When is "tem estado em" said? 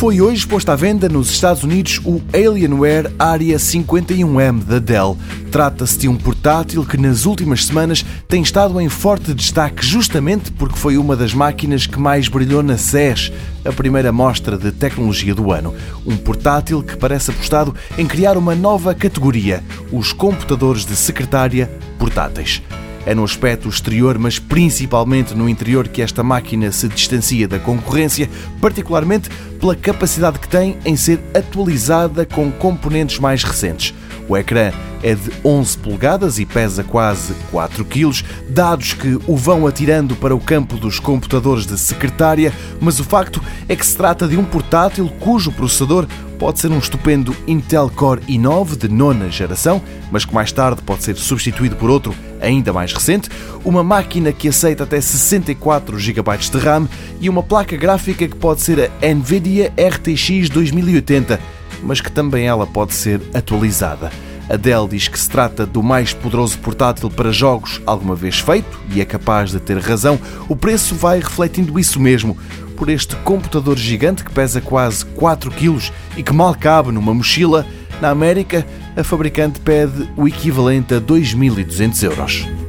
8.26-8.88